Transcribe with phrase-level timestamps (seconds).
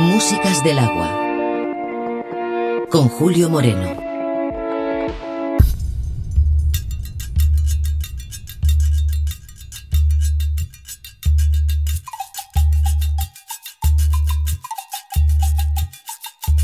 [0.00, 1.10] Músicas del agua.
[2.90, 3.96] Con Julio Moreno.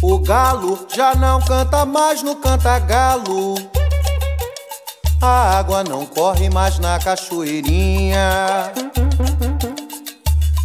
[0.01, 3.57] O galo já não canta mais no canta-galo.
[5.21, 8.73] A água não corre mais na cachoeirinha.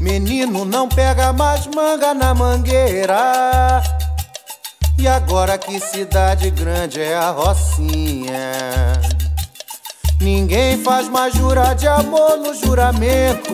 [0.01, 3.83] Menino não pega mais manga na mangueira.
[4.97, 8.33] E agora que cidade grande é a Rocinha.
[10.19, 13.53] Ninguém faz mais jurar de amor no juramento.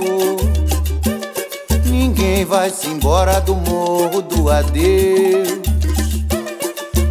[1.83, 5.49] Ninguém vai se embora do morro do adeus.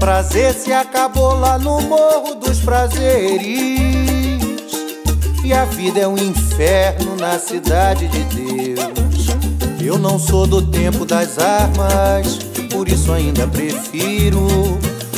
[0.01, 4.41] Prazer se acabou lá no morro dos prazeres.
[5.45, 8.56] E a vida é um inferno na cidade de Deus.
[9.81, 12.39] Eu não sou do tempo das armas,
[12.71, 14.47] por isso ainda prefiro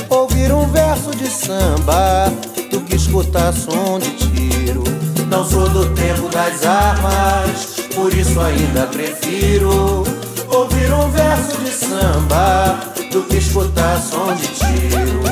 [0.09, 2.33] ouvir um verso de samba
[2.71, 4.85] do que escutar som de tiro.
[5.29, 10.05] Não sou do tempo das armas, por isso ainda prefiro
[10.49, 12.79] ouvir um verso de samba
[13.13, 15.28] do que escutar som de tiro.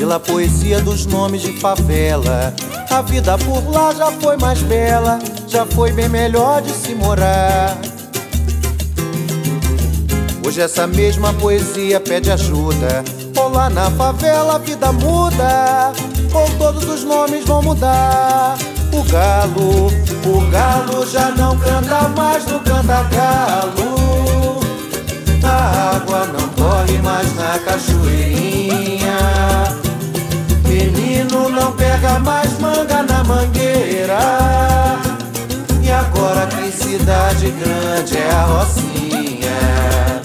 [0.00, 2.54] Pela poesia dos nomes de favela,
[2.88, 7.76] a vida por lá já foi mais bela já foi bem melhor de se morar.
[10.42, 13.04] Hoje essa mesma poesia pede ajuda.
[13.36, 15.92] Ou lá na favela a vida muda,
[16.32, 18.56] ou todos os nomes vão mudar.
[18.94, 19.88] O galo,
[20.24, 24.60] o galo já não canta mais no canta-galo.
[25.44, 29.79] A água não corre mais na cachoeirinha.
[31.50, 34.70] Não pega mais manga na mangueira
[35.90, 40.22] agora que cidade grande é a Rocinha.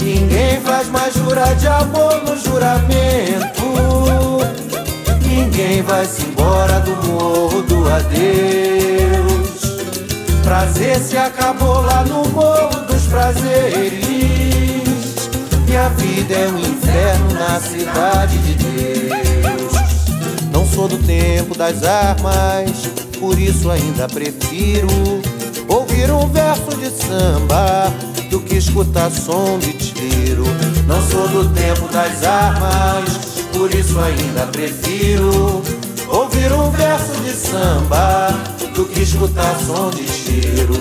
[0.00, 3.64] Ninguém faz mais jurar de amor no juramento.
[5.22, 9.60] Ninguém vai se embora do morro do adeus.
[10.42, 14.04] Prazer se acabou lá no morro dos prazeres.
[15.66, 19.23] E a vida é um inferno na cidade de Deus.
[20.74, 24.86] Sou do tempo das armas por isso ainda prefiro
[25.66, 27.90] ouvir um verso de samba
[28.28, 30.44] do que escutar som de tiro.
[30.86, 33.08] Não sou do tempo das armas,
[33.50, 35.62] por isso ainda prefiro
[36.08, 38.28] ouvir um verso de samba
[38.74, 40.74] do que escutar som de tiro.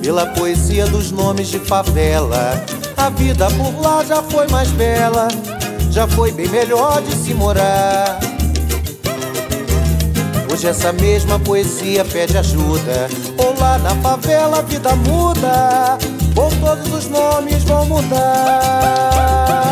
[0.00, 2.64] Pela poesia dos nomes de favela,
[2.96, 5.28] a vida por lá já foi mais bela,
[5.90, 8.27] já foi bem melhor de se morar.
[10.58, 13.08] Hoje essa mesma poesia pede ajuda.
[13.36, 15.96] Ou lá na favela a vida muda,
[16.34, 19.67] ou todos os nomes vão mudar.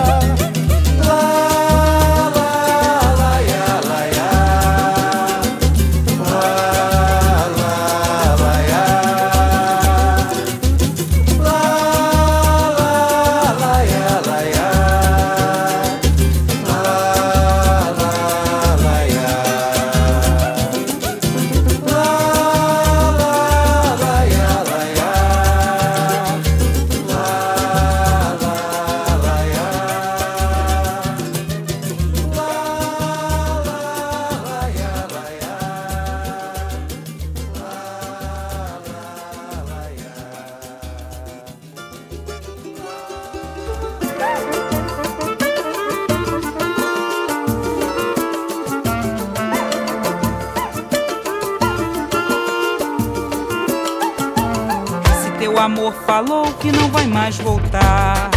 [56.06, 58.30] Falou que não vai mais voltar.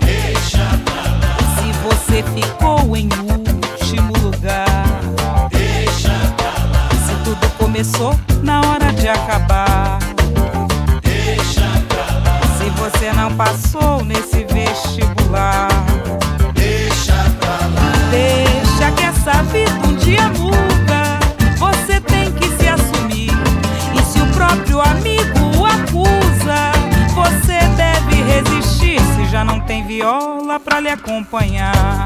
[0.00, 1.36] Deixa pra lá.
[1.56, 4.88] Se você ficou em último lugar,
[5.50, 6.88] deixa pra lá.
[7.06, 9.98] Se tudo começou na hora de acabar,
[11.02, 12.40] deixa pra lá.
[12.56, 15.67] Se você não passou nesse vestibular,
[29.88, 32.04] viola pra lhe acompanhar.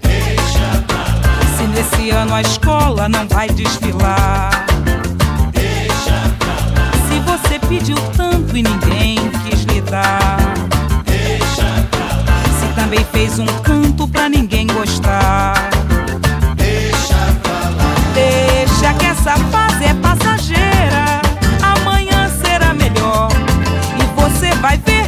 [0.00, 1.56] Deixa pra lá.
[1.58, 4.64] Se nesse ano a escola não vai desfilar.
[5.52, 6.90] Deixa pra lá.
[7.06, 10.38] Se você pediu tanto e ninguém quis lhe dar.
[11.04, 12.42] Deixa pra lá.
[12.58, 15.68] Se também fez um canto pra ninguém gostar.
[16.56, 17.94] Deixa pra lá.
[18.14, 21.20] Deixa que essa fase é passageira.
[21.62, 23.28] Amanhã será melhor.
[23.98, 24.99] E você vai santo.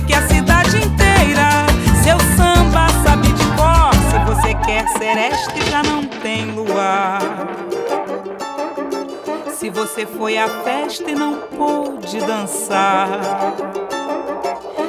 [9.63, 13.21] se você foi à festa e não pôde dançar,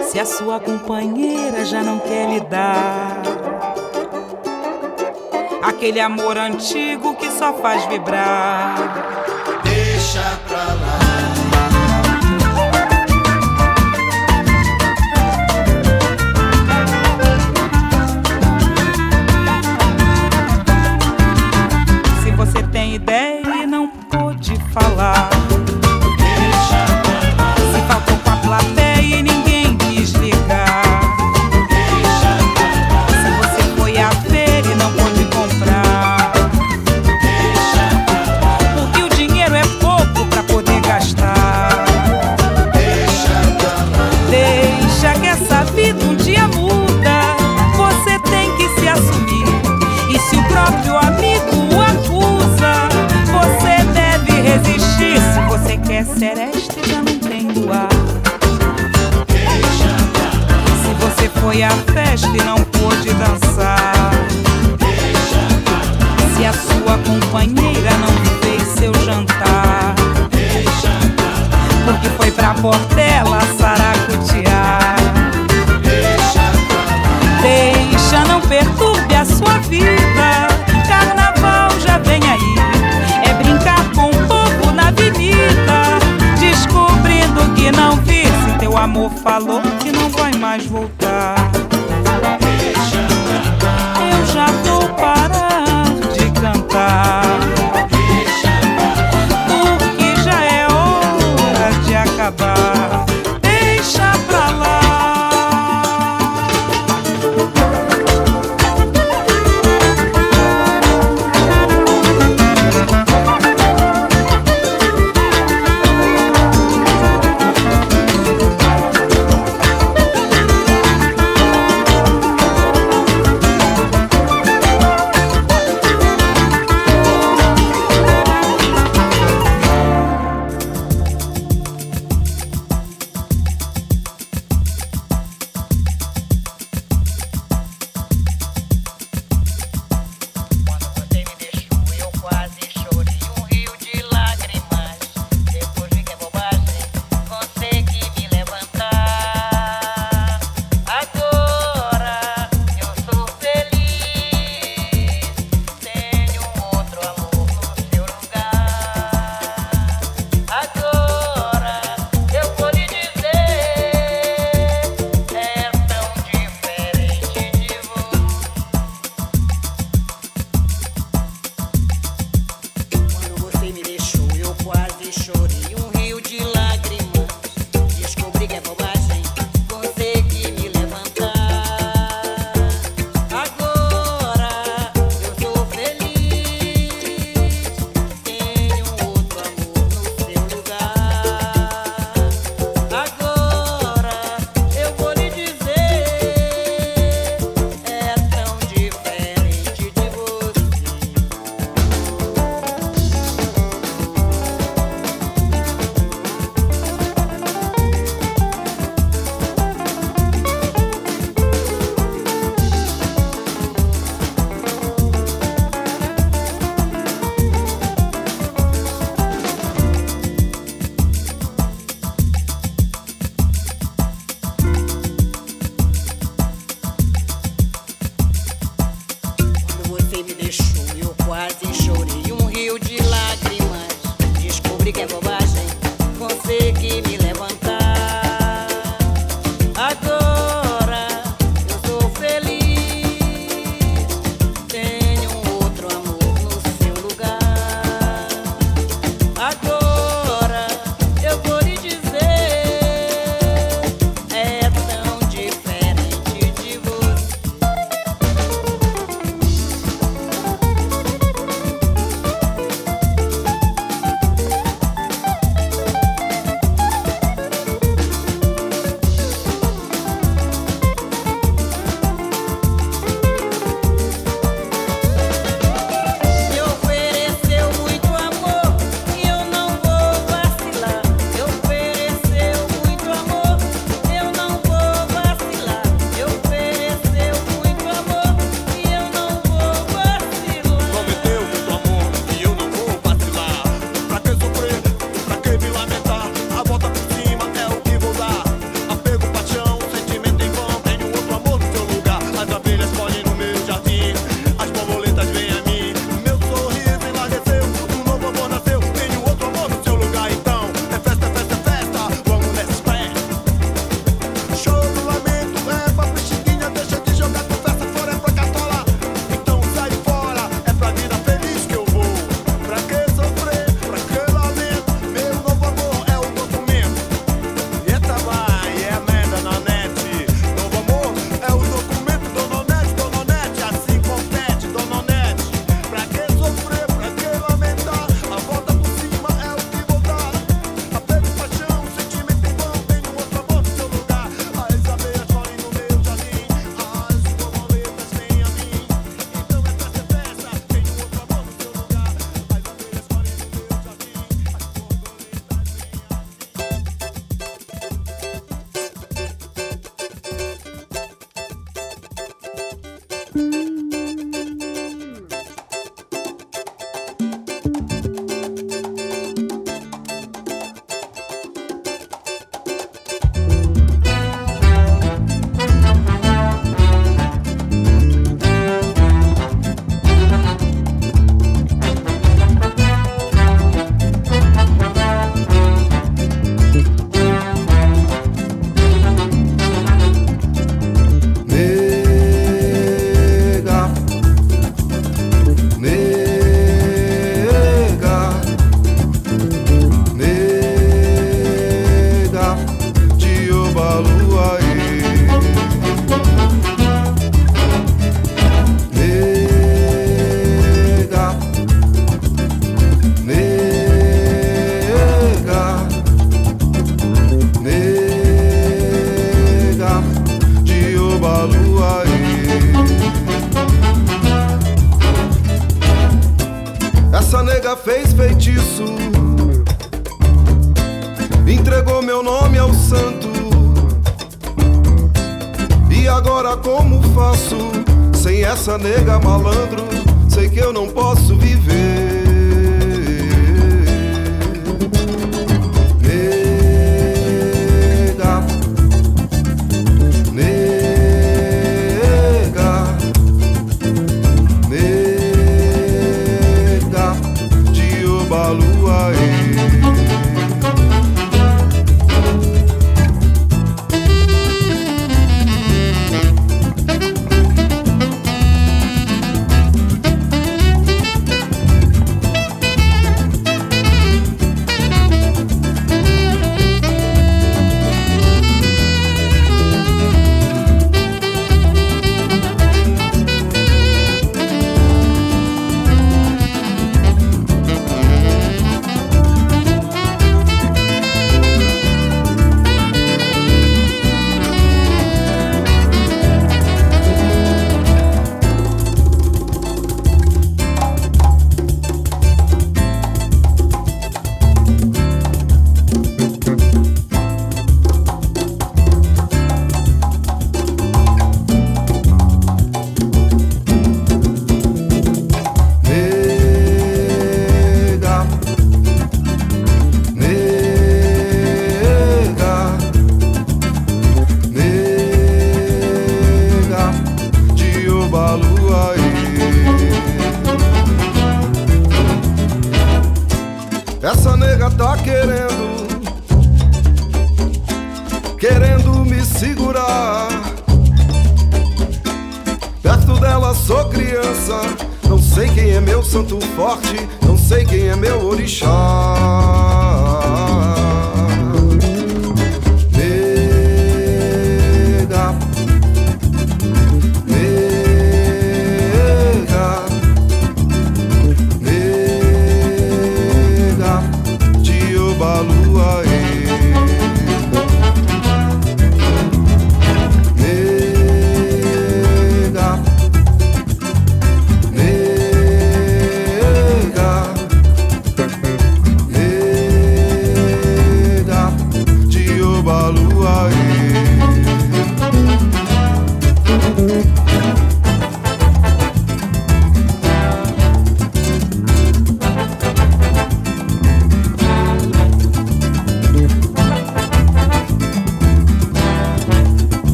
[0.00, 3.20] se a sua companheira já não quer lhe dar
[5.62, 8.74] aquele amor antigo que só faz vibrar.
[9.64, 10.83] Deixa pra lá.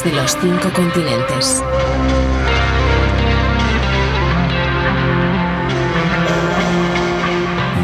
[0.00, 1.62] De los cinco continentes.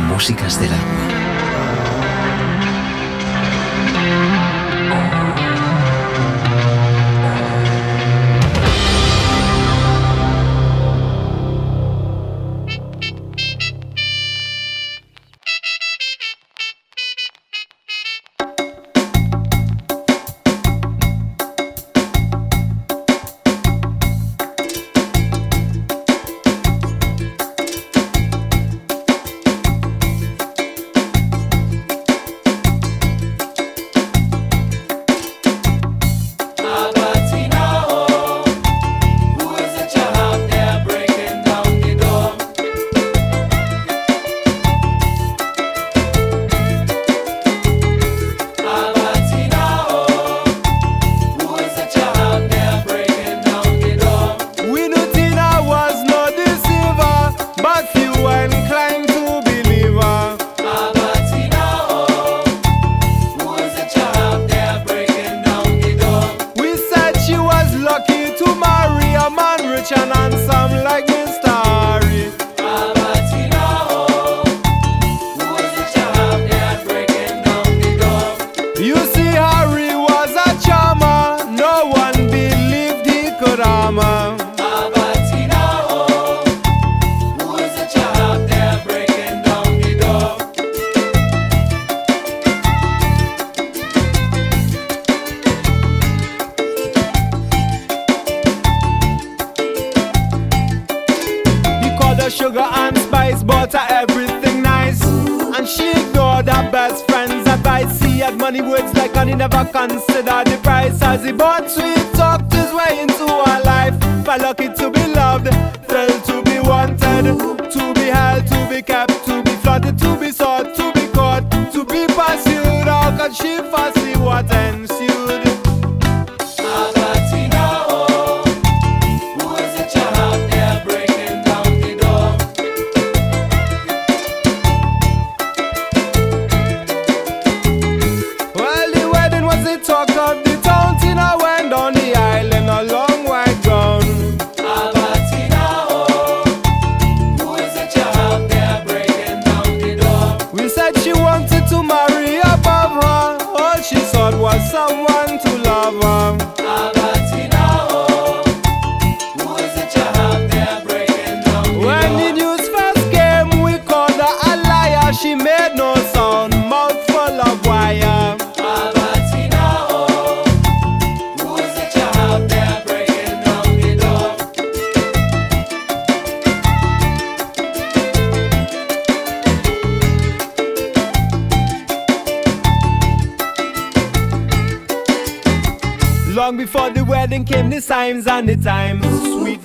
[0.09, 0.98] Músicas del agua.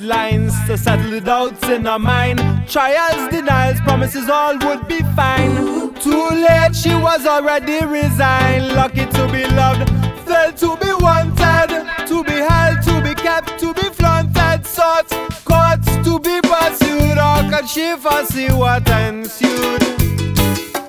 [0.04, 2.40] Lines to settle the doubts in her mind.
[2.68, 5.94] Trials, denials, promises all would be fine.
[5.96, 8.68] Too late, she was already resigned.
[8.76, 9.90] Lucky to be loved,
[10.28, 11.70] felt to be wanted,
[12.06, 14.66] to be held, to be kept, to be flaunted.
[14.66, 15.08] Sought,
[15.46, 17.18] caught, to be pursued.
[17.18, 19.84] Or could she foresee what ensued?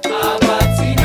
[0.05, 1.04] Albertina,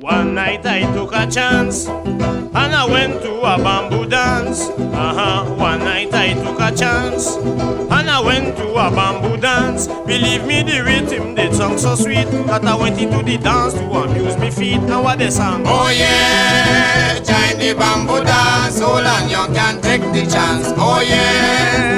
[0.00, 4.68] One night I took a chance and I went to a bamboo dance.
[4.68, 5.54] Uh huh.
[5.56, 9.88] One night I took a chance and I went to a bamboo dance.
[10.06, 13.84] Believe me, the rhythm, the song so sweet that I went into the dance to
[13.90, 14.80] amuse me feet.
[14.82, 15.64] Now what they sang?
[15.66, 20.72] Oh yeah, join the bamboo dance, hold on, you can take the chance.
[20.76, 21.97] Oh yeah,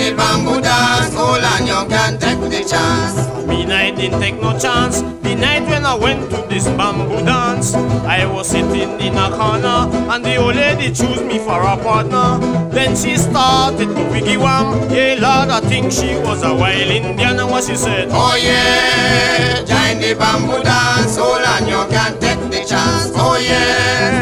[0.00, 3.16] the bamboo dance, hold on, you can take the chance.
[3.46, 5.02] Me night didn't take no chance.
[5.22, 9.88] The night when I went to this bamboo dance, I was sitting in a corner
[10.12, 12.38] and the old lady chose me for a partner.
[12.70, 14.90] Then she started to wiggy wham.
[14.90, 17.38] Yeah, Lord, I think she was a wild Indian.
[17.38, 18.08] And what she said?
[18.10, 23.12] Oh yeah, join the bamboo dance, hold on, you can take the chance.
[23.16, 24.19] Oh yeah,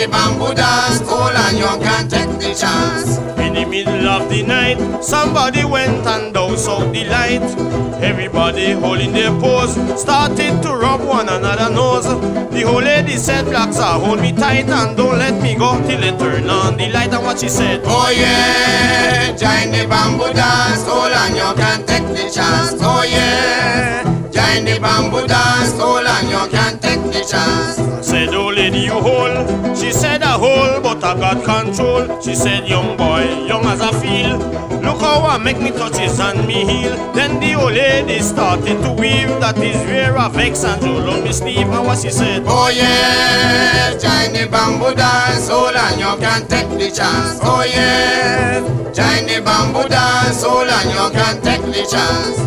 [0.00, 3.18] the bamboo dance, hold on, you can take the chance.
[3.38, 7.42] In the middle of the night, somebody went and doused out the light.
[8.02, 12.06] Everybody holding their pose, started to rub one another nose.
[12.50, 16.00] The old lady said, Blacks are hold me tight and don't let me go till
[16.00, 17.12] they turn on the light.
[17.12, 17.82] And what she said?
[17.84, 22.80] Oh yeah, join the bamboo dance, hold on, you can take the chance.
[22.80, 26.69] Oh yeah, join the bamboo dance, hold on, you can
[27.30, 28.06] chance.
[28.06, 29.76] Said, old lady, you hold.
[29.76, 32.20] She said, I hold, but I got control.
[32.20, 34.38] She said, young boy, young as I feel.
[34.80, 37.12] Look how I make me touches and me heel.
[37.12, 39.28] Then the old lady started to weave.
[39.40, 41.68] That is where I vex and roll on me sleeve.
[41.68, 42.42] And what she said?
[42.46, 47.38] Oh yeah, join the bamboo dance, hold on, you can take the chance.
[47.42, 48.60] Oh yeah,
[48.92, 52.40] join the bamboo dance, hold on, you can take the chance.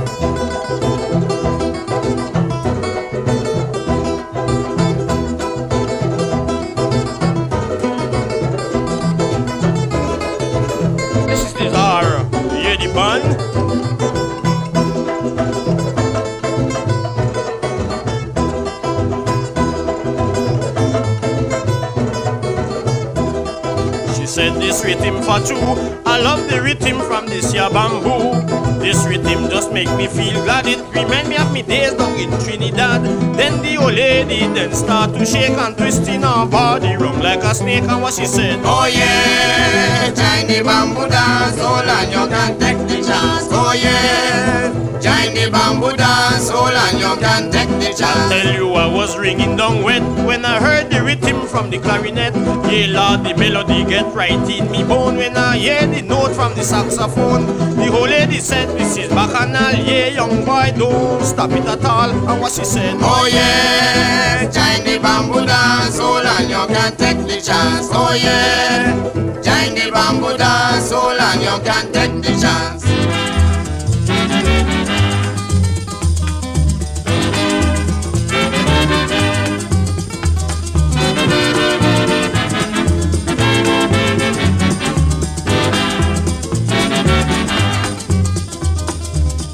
[24.93, 26.01] Rhythm for true.
[26.05, 28.33] I love the rhythm from this here bamboo.
[28.79, 30.67] This rhythm just make me feel glad.
[30.67, 33.01] It remind me of me days down in Trinidad.
[33.35, 37.43] Then the old lady then start to shake and twist in her body, run like
[37.43, 37.83] a snake.
[37.83, 38.59] And what she said?
[38.63, 43.47] Oh yeah, join the bamboo dance, hold on, you can take the chance.
[43.51, 44.71] Oh yeah,
[45.01, 48.29] join the Johnny Bamboo dance hall and you can take the I chance.
[48.31, 52.33] tell you I was ringing down wet when I heard the rhythm from the clarinet.
[52.71, 56.53] Yeah, Lord, the melody get right in me bone when I hear the note from
[56.55, 57.45] the saxophone.
[57.75, 59.73] The whole lady said, this is bacchanal.
[59.85, 62.09] Yeah, young boy, don't stop it at all.
[62.09, 67.17] And what she said, Oh yeah, join the bamboo dance hall and you can take
[67.27, 67.89] the chance.
[67.91, 72.83] Oh yeah, join the bamboo dance hall and you can take the chance.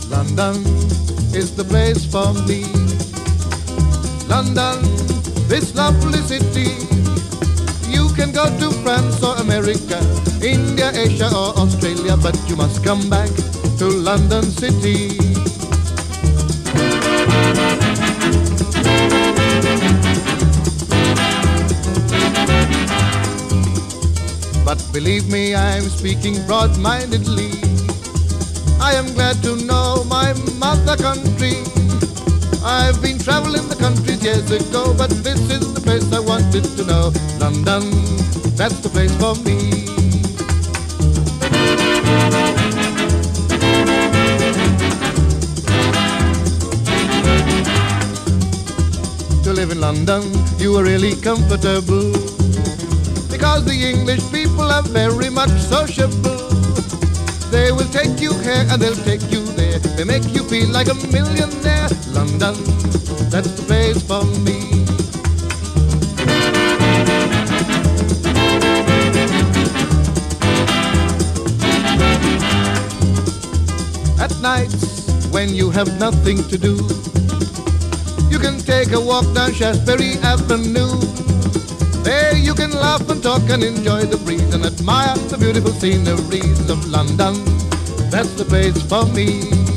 [0.09, 0.63] London
[1.33, 2.63] is the place for me.
[4.27, 4.81] London,
[5.47, 6.98] this lovely city.
[8.19, 9.95] Can go to France or America,
[10.43, 13.29] India, Asia or Australia, but you must come back
[13.77, 15.15] to London City.
[24.65, 27.51] But believe me, I'm speaking broad-mindedly.
[28.81, 31.78] I am glad to know my mother country.
[32.63, 36.83] I've been traveling the countries years ago, but this is the place I wanted to
[36.83, 37.13] know.
[37.39, 37.89] London,
[38.55, 39.85] that's the place for me.
[49.43, 50.23] To live in London,
[50.57, 52.11] you are really comfortable.
[53.31, 56.37] Because the English people are very much sociable.
[57.51, 59.58] They will take you here and they'll take you.
[59.95, 61.89] They make you feel like a millionaire.
[62.11, 62.55] London,
[63.29, 64.59] that's the place for me.
[74.19, 76.75] At nights, when you have nothing to do,
[78.29, 80.99] you can take a walk down Shaftesbury Avenue.
[82.03, 86.69] There you can laugh and talk and enjoy the breeze and admire the beautiful sceneries
[86.69, 87.35] of London.
[88.09, 89.68] That's the place for me.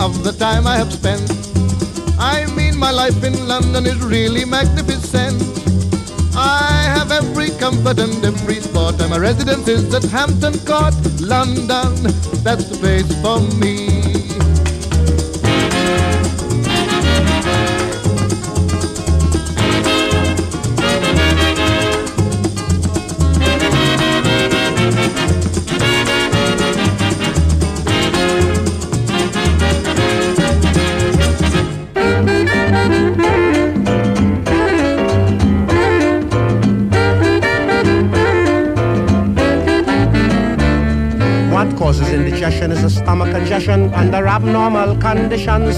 [0.00, 1.30] Of the time I have spent.
[2.18, 5.36] I mean, my life in London is really magnificent.
[6.34, 11.92] I have every comfort and every sport, and my residence is at Hampton Court, London.
[12.42, 14.19] That's the place for me.
[41.60, 45.76] What causes indigestion is a stomach congestion under abnormal conditions.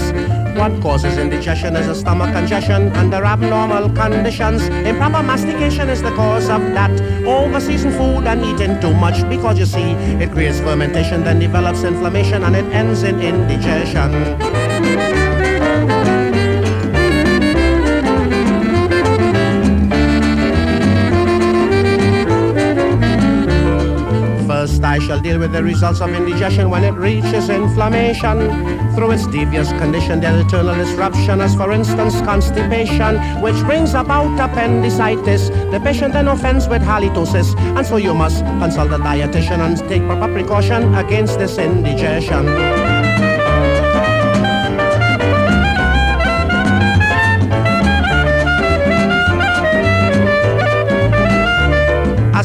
[0.57, 4.63] What causes indigestion is a stomach congestion under abnormal conditions.
[4.87, 6.91] Improper mastication is the cause of that.
[7.25, 9.91] Overseasoned food and eating too much because you see
[10.23, 14.62] it creates fermentation, then develops inflammation, and it ends in indigestion.
[24.63, 28.37] First, I shall deal with the results of indigestion when it reaches inflammation.
[28.95, 35.49] Through its devious condition, there's eternal disruption, as for instance, constipation, which brings about appendicitis.
[35.49, 40.01] The patient then offends with halitosis, and so you must consult a dietitian and take
[40.03, 42.82] proper precaution against this indigestion.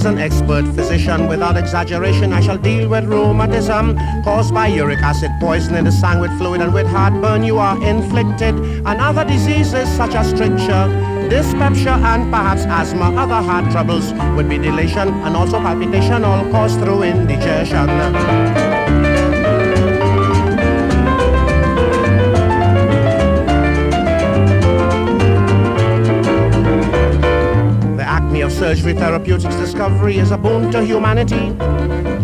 [0.09, 5.85] An expert physician, without exaggeration, I shall deal with rheumatism caused by uric acid poisoning
[5.85, 10.85] the sang fluid and with heartburn you are inflicted, and other diseases such as stricture,
[11.29, 13.15] dyspepsia, and perhaps asthma.
[13.17, 18.68] Other heart troubles would be dilation and also palpitation, all caused through indigestion.
[28.51, 31.53] Surgery therapeutics discovery is a boon to humanity.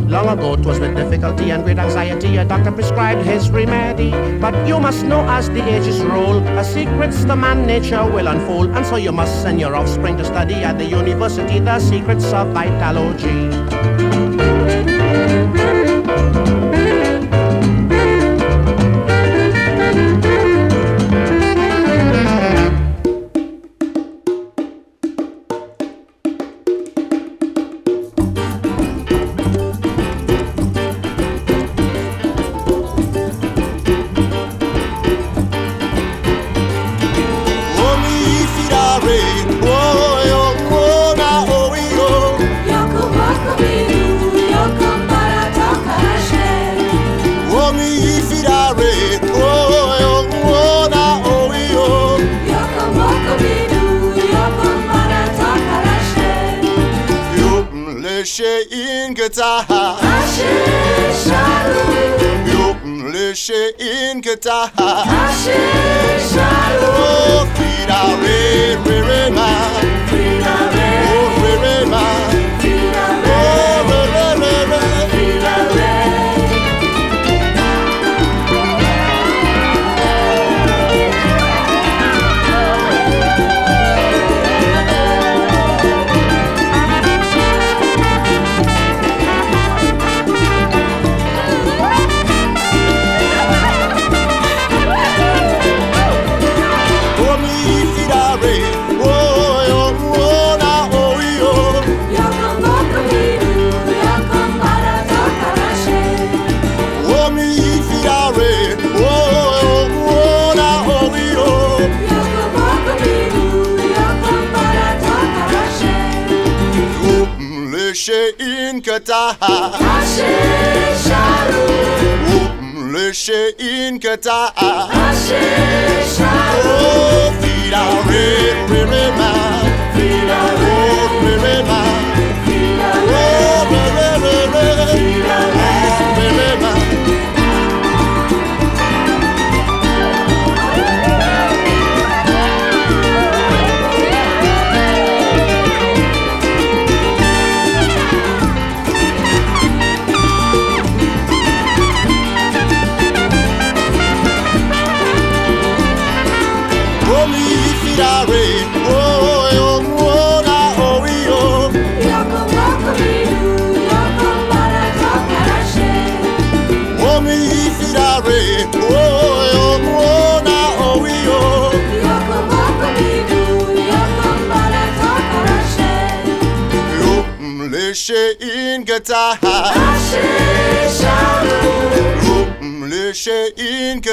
[0.08, 4.10] Long ago, 'twas with difficulty and great anxiety a doctor prescribed his remedy.
[4.40, 8.70] But you must know as the ages roll, a secrets the man nature will unfold,
[8.70, 12.48] and so you must send your offspring to study at the university the secrets of
[12.48, 13.50] vitalogy.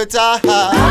[0.02, 0.90] good time.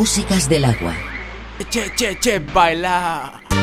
[0.00, 0.94] Músicas del agua.
[1.68, 3.59] Che, che, che, baila.